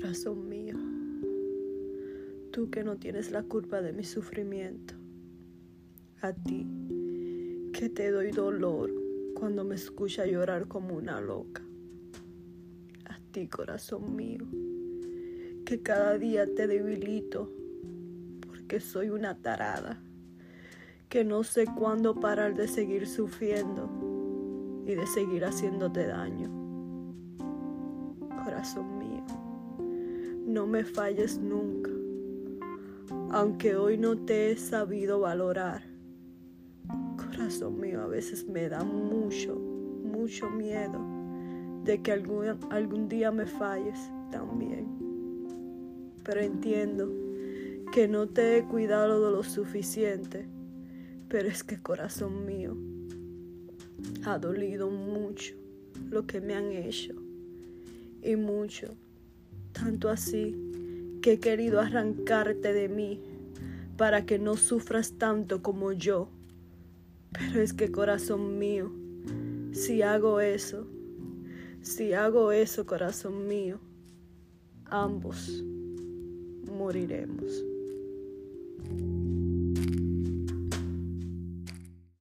[0.00, 0.76] Corazón mío,
[2.52, 4.94] tú que no tienes la culpa de mi sufrimiento,
[6.22, 6.68] a ti
[7.72, 8.92] que te doy dolor
[9.34, 11.64] cuando me escucha llorar como una loca.
[13.06, 14.46] A ti, corazón mío,
[15.66, 17.52] que cada día te debilito
[18.46, 20.00] porque soy una tarada,
[21.08, 23.90] que no sé cuándo parar de seguir sufriendo
[24.86, 26.50] y de seguir haciéndote daño.
[28.44, 28.97] Corazón
[30.48, 31.90] no me falles nunca,
[33.30, 35.82] aunque hoy no te he sabido valorar
[37.16, 41.00] corazón mío, a veces me da mucho, mucho miedo
[41.84, 43.98] de que algún, algún día me falles
[44.30, 44.88] también.
[46.24, 47.10] Pero entiendo
[47.92, 50.48] que no te he cuidado de lo suficiente,
[51.28, 52.76] pero es que corazón mío,
[54.24, 55.54] ha dolido mucho
[56.10, 57.14] lo que me han hecho
[58.22, 58.94] y mucho,
[59.78, 60.56] tanto así
[61.22, 63.20] que he querido arrancarte de mí
[63.96, 66.30] para que no sufras tanto como yo
[67.32, 68.90] pero es que corazón mío,
[69.72, 70.86] si hago eso,
[71.82, 73.78] si hago eso, corazón mío,
[74.86, 75.62] ambos
[76.66, 77.64] moriremos.